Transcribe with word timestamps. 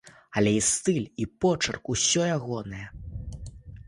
Але 0.39 0.51
і 0.59 0.61
стыль, 0.67 1.03
і 1.25 1.27
почырк 1.45 1.91
усё 1.97 2.23
ягонае. 2.37 2.81